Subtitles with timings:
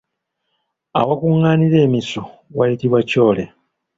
[0.99, 2.21] Awakuŋŋaanira emisu
[2.57, 3.43] wayitibwa kyole.